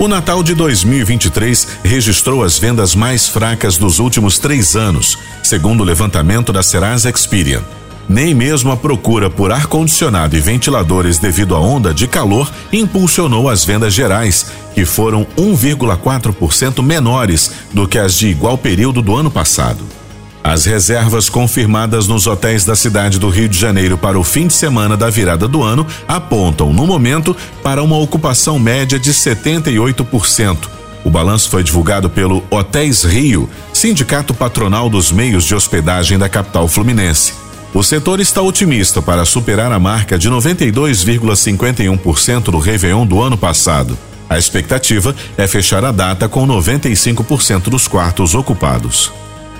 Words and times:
O 0.00 0.06
Natal 0.06 0.44
de 0.44 0.54
2023 0.54 1.80
registrou 1.82 2.44
as 2.44 2.56
vendas 2.56 2.94
mais 2.94 3.28
fracas 3.28 3.76
dos 3.76 3.98
últimos 3.98 4.38
três 4.38 4.76
anos, 4.76 5.18
segundo 5.42 5.80
o 5.80 5.84
levantamento 5.84 6.52
da 6.52 6.62
Serasa 6.62 7.10
Experian. 7.10 7.64
Nem 8.08 8.32
mesmo 8.32 8.70
a 8.70 8.76
procura 8.76 9.28
por 9.28 9.50
ar-condicionado 9.50 10.36
e 10.36 10.40
ventiladores 10.40 11.18
devido 11.18 11.56
à 11.56 11.60
onda 11.60 11.92
de 11.92 12.06
calor 12.06 12.48
impulsionou 12.72 13.50
as 13.50 13.64
vendas 13.64 13.92
gerais, 13.92 14.46
que 14.72 14.84
foram 14.84 15.26
1,4% 15.36 16.80
menores 16.80 17.50
do 17.72 17.88
que 17.88 17.98
as 17.98 18.14
de 18.14 18.28
igual 18.28 18.56
período 18.56 19.02
do 19.02 19.16
ano 19.16 19.32
passado. 19.32 19.84
As 20.48 20.64
reservas 20.64 21.28
confirmadas 21.28 22.08
nos 22.08 22.26
hotéis 22.26 22.64
da 22.64 22.74
cidade 22.74 23.18
do 23.18 23.28
Rio 23.28 23.50
de 23.50 23.58
Janeiro 23.58 23.98
para 23.98 24.18
o 24.18 24.24
fim 24.24 24.46
de 24.46 24.54
semana 24.54 24.96
da 24.96 25.10
virada 25.10 25.46
do 25.46 25.62
ano 25.62 25.86
apontam, 26.08 26.72
no 26.72 26.86
momento, 26.86 27.36
para 27.62 27.82
uma 27.82 27.98
ocupação 27.98 28.58
média 28.58 28.98
de 28.98 29.12
78%. 29.12 30.56
O 31.04 31.10
balanço 31.10 31.50
foi 31.50 31.62
divulgado 31.62 32.08
pelo 32.08 32.42
Hotéis 32.50 33.04
Rio, 33.04 33.46
sindicato 33.74 34.32
patronal 34.32 34.88
dos 34.88 35.12
meios 35.12 35.44
de 35.44 35.54
hospedagem 35.54 36.18
da 36.18 36.30
capital 36.30 36.66
fluminense. 36.66 37.34
O 37.74 37.82
setor 37.82 38.18
está 38.18 38.40
otimista 38.40 39.02
para 39.02 39.26
superar 39.26 39.70
a 39.70 39.78
marca 39.78 40.18
de 40.18 40.30
92,51% 40.30 42.44
do 42.44 42.58
Réveillon 42.58 43.04
do 43.04 43.20
ano 43.20 43.36
passado. 43.36 43.98
A 44.30 44.38
expectativa 44.38 45.14
é 45.36 45.46
fechar 45.46 45.84
a 45.84 45.92
data 45.92 46.26
com 46.26 46.48
95% 46.48 47.64
dos 47.64 47.86
quartos 47.86 48.34
ocupados. 48.34 49.12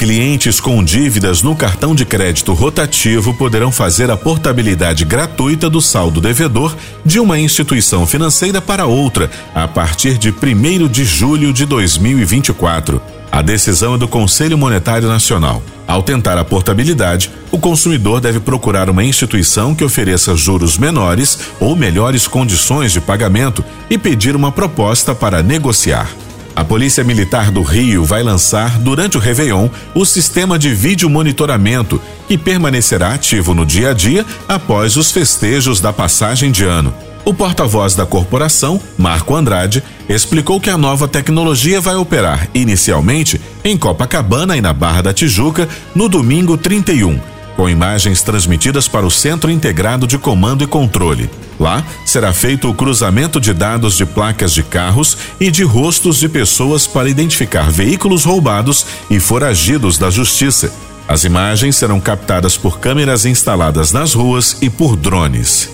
Clientes 0.00 0.60
com 0.60 0.82
dívidas 0.82 1.42
no 1.42 1.54
cartão 1.54 1.94
de 1.94 2.06
crédito 2.06 2.54
rotativo 2.54 3.34
poderão 3.34 3.70
fazer 3.70 4.10
a 4.10 4.16
portabilidade 4.16 5.04
gratuita 5.04 5.68
do 5.68 5.78
saldo 5.78 6.22
devedor 6.22 6.74
de 7.04 7.20
uma 7.20 7.38
instituição 7.38 8.06
financeira 8.06 8.62
para 8.62 8.86
outra 8.86 9.30
a 9.54 9.68
partir 9.68 10.16
de 10.16 10.30
1 10.30 10.88
de 10.88 11.04
julho 11.04 11.52
de 11.52 11.66
2024. 11.66 12.98
A 13.30 13.42
decisão 13.42 13.94
é 13.94 13.98
do 13.98 14.08
Conselho 14.08 14.56
Monetário 14.56 15.06
Nacional. 15.06 15.62
Ao 15.86 16.02
tentar 16.02 16.38
a 16.38 16.46
portabilidade, 16.46 17.30
o 17.50 17.58
consumidor 17.58 18.22
deve 18.22 18.40
procurar 18.40 18.88
uma 18.88 19.04
instituição 19.04 19.74
que 19.74 19.84
ofereça 19.84 20.34
juros 20.34 20.78
menores 20.78 21.40
ou 21.60 21.76
melhores 21.76 22.26
condições 22.26 22.90
de 22.90 23.02
pagamento 23.02 23.62
e 23.90 23.98
pedir 23.98 24.34
uma 24.34 24.50
proposta 24.50 25.14
para 25.14 25.42
negociar. 25.42 26.08
A 26.54 26.64
Polícia 26.64 27.04
Militar 27.04 27.50
do 27.50 27.62
Rio 27.62 28.04
vai 28.04 28.22
lançar, 28.22 28.78
durante 28.78 29.16
o 29.16 29.20
Réveillon, 29.20 29.68
o 29.94 30.04
sistema 30.04 30.58
de 30.58 30.74
vídeo 30.74 31.08
monitoramento, 31.08 32.00
que 32.26 32.36
permanecerá 32.36 33.14
ativo 33.14 33.54
no 33.54 33.64
dia 33.64 33.90
a 33.90 33.92
dia 33.94 34.26
após 34.48 34.96
os 34.96 35.10
festejos 35.10 35.80
da 35.80 35.92
passagem 35.92 36.50
de 36.50 36.64
ano. 36.64 36.92
O 37.24 37.34
porta-voz 37.34 37.94
da 37.94 38.06
corporação, 38.06 38.80
Marco 38.98 39.36
Andrade, 39.36 39.82
explicou 40.08 40.60
que 40.60 40.70
a 40.70 40.78
nova 40.78 41.06
tecnologia 41.06 41.80
vai 41.80 41.94
operar 41.94 42.48
inicialmente 42.54 43.40
em 43.62 43.76
Copacabana 43.76 44.56
e 44.56 44.60
na 44.60 44.72
Barra 44.72 45.02
da 45.02 45.12
Tijuca 45.12 45.68
no 45.94 46.08
domingo 46.08 46.56
31 46.56 47.20
com 47.56 47.68
imagens 47.68 48.22
transmitidas 48.22 48.88
para 48.88 49.06
o 49.06 49.10
Centro 49.10 49.50
Integrado 49.50 50.06
de 50.06 50.18
Comando 50.18 50.64
e 50.64 50.66
Controle. 50.66 51.30
Lá 51.58 51.84
será 52.06 52.32
feito 52.32 52.68
o 52.70 52.74
cruzamento 52.74 53.40
de 53.40 53.52
dados 53.52 53.96
de 53.96 54.06
placas 54.06 54.52
de 54.52 54.62
carros 54.62 55.16
e 55.38 55.50
de 55.50 55.62
rostos 55.62 56.18
de 56.18 56.28
pessoas 56.28 56.86
para 56.86 57.08
identificar 57.08 57.70
veículos 57.70 58.24
roubados 58.24 58.86
e 59.10 59.20
foragidos 59.20 59.98
da 59.98 60.10
justiça. 60.10 60.72
As 61.06 61.24
imagens 61.24 61.76
serão 61.76 62.00
captadas 62.00 62.56
por 62.56 62.78
câmeras 62.78 63.26
instaladas 63.26 63.92
nas 63.92 64.14
ruas 64.14 64.56
e 64.62 64.70
por 64.70 64.96
drones. 64.96 65.68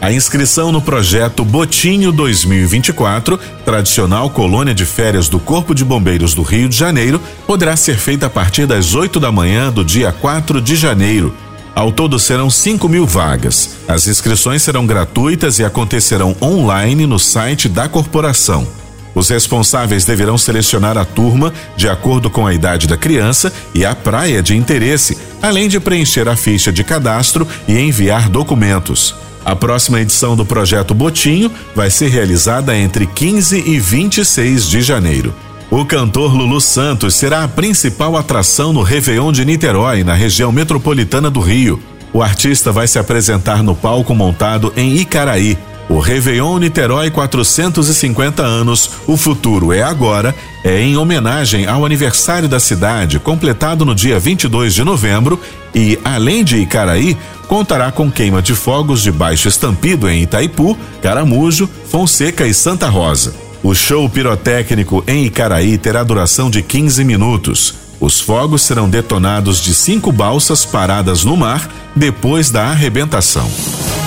A 0.00 0.10
inscrição 0.10 0.72
no 0.72 0.80
projeto 0.80 1.44
Botinho 1.44 2.10
2024, 2.10 3.38
tradicional 3.66 4.30
colônia 4.30 4.74
de 4.74 4.86
férias 4.86 5.28
do 5.28 5.38
Corpo 5.38 5.74
de 5.74 5.84
Bombeiros 5.84 6.32
do 6.32 6.42
Rio 6.42 6.70
de 6.70 6.76
Janeiro, 6.76 7.20
poderá 7.46 7.76
ser 7.76 7.98
feita 7.98 8.26
a 8.26 8.30
partir 8.30 8.66
das 8.66 8.94
8 8.94 9.20
da 9.20 9.30
manhã 9.30 9.70
do 9.70 9.84
dia 9.84 10.10
4 10.10 10.58
de 10.62 10.74
janeiro. 10.74 11.34
Ao 11.74 11.92
todo 11.92 12.18
serão 12.18 12.48
5 12.48 12.88
mil 12.88 13.06
vagas. 13.06 13.76
As 13.86 14.06
inscrições 14.06 14.62
serão 14.62 14.86
gratuitas 14.86 15.58
e 15.58 15.64
acontecerão 15.64 16.34
online 16.40 17.06
no 17.06 17.18
site 17.18 17.68
da 17.68 17.86
corporação. 17.86 18.79
Os 19.14 19.28
responsáveis 19.28 20.04
deverão 20.04 20.38
selecionar 20.38 20.96
a 20.96 21.04
turma 21.04 21.52
de 21.76 21.88
acordo 21.88 22.30
com 22.30 22.46
a 22.46 22.54
idade 22.54 22.86
da 22.86 22.96
criança 22.96 23.52
e 23.74 23.84
a 23.84 23.94
praia 23.94 24.42
de 24.42 24.56
interesse, 24.56 25.18
além 25.42 25.68
de 25.68 25.80
preencher 25.80 26.28
a 26.28 26.36
ficha 26.36 26.72
de 26.72 26.84
cadastro 26.84 27.46
e 27.66 27.78
enviar 27.78 28.28
documentos. 28.28 29.14
A 29.44 29.56
próxima 29.56 30.00
edição 30.00 30.36
do 30.36 30.44
projeto 30.44 30.94
Botinho 30.94 31.50
vai 31.74 31.90
ser 31.90 32.08
realizada 32.08 32.76
entre 32.76 33.06
15 33.06 33.64
e 33.66 33.80
26 33.80 34.68
de 34.68 34.82
janeiro. 34.82 35.34
O 35.70 35.84
cantor 35.84 36.34
Lulu 36.34 36.60
Santos 36.60 37.14
será 37.14 37.44
a 37.44 37.48
principal 37.48 38.16
atração 38.16 38.72
no 38.72 38.82
Réveillon 38.82 39.32
de 39.32 39.44
Niterói, 39.44 40.04
na 40.04 40.14
região 40.14 40.52
metropolitana 40.52 41.30
do 41.30 41.40
Rio. 41.40 41.80
O 42.12 42.22
artista 42.22 42.72
vai 42.72 42.88
se 42.88 42.98
apresentar 42.98 43.62
no 43.62 43.74
palco 43.74 44.14
montado 44.14 44.72
em 44.76 44.96
Icaraí, 44.96 45.56
o 45.90 45.98
Réveillon 45.98 46.56
Niterói 46.58 47.10
450 47.10 48.44
anos, 48.44 48.88
o 49.08 49.16
futuro 49.16 49.72
é 49.72 49.82
agora, 49.82 50.32
é 50.62 50.80
em 50.80 50.96
homenagem 50.96 51.66
ao 51.66 51.84
aniversário 51.84 52.48
da 52.48 52.60
cidade, 52.60 53.18
completado 53.18 53.84
no 53.84 53.92
dia 53.92 54.16
22 54.16 54.72
de 54.72 54.84
novembro, 54.84 55.40
e, 55.74 55.98
além 56.04 56.44
de 56.44 56.58
Icaraí, 56.58 57.16
contará 57.48 57.90
com 57.90 58.08
queima 58.08 58.40
de 58.40 58.54
fogos 58.54 59.02
de 59.02 59.10
baixo 59.10 59.48
estampido 59.48 60.08
em 60.08 60.22
Itaipu, 60.22 60.78
Caramujo, 61.02 61.68
Fonseca 61.90 62.46
e 62.46 62.54
Santa 62.54 62.88
Rosa. 62.88 63.34
O 63.60 63.74
show 63.74 64.08
pirotécnico 64.08 65.02
em 65.08 65.26
Icaraí 65.26 65.76
terá 65.76 66.04
duração 66.04 66.48
de 66.48 66.62
15 66.62 67.02
minutos. 67.02 67.74
Os 67.98 68.20
fogos 68.20 68.62
serão 68.62 68.88
detonados 68.88 69.60
de 69.60 69.74
cinco 69.74 70.12
balsas 70.12 70.64
paradas 70.64 71.24
no 71.24 71.36
mar 71.36 71.68
depois 71.96 72.48
da 72.48 72.66
arrebentação. 72.66 73.50